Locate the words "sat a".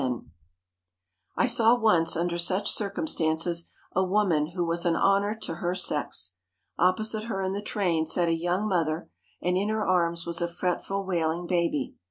8.07-8.33